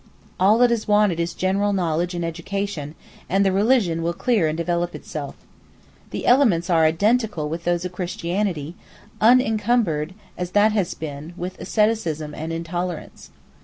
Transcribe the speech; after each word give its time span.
All 0.39 0.57
that 0.57 0.71
is 0.71 0.87
wanted 0.87 1.19
is 1.19 1.35
general 1.35 1.73
knowledge 1.73 2.15
and 2.15 2.25
education, 2.25 2.95
and 3.29 3.45
the 3.45 3.51
religion 3.51 4.01
will 4.01 4.13
clear 4.15 4.47
and 4.47 4.57
develop 4.57 4.95
itself. 4.95 5.35
The 6.09 6.25
elements 6.25 6.71
are 6.71 6.85
identical 6.85 7.47
with 7.49 7.65
those 7.65 7.85
of 7.85 7.91
Christianity, 7.93 8.73
encumbered, 9.21 10.15
as 10.39 10.53
that 10.53 10.71
has 10.71 10.95
been, 10.95 11.35
with 11.37 11.61
asceticism 11.61 12.33
and 12.33 12.51
intolerance. 12.51 13.29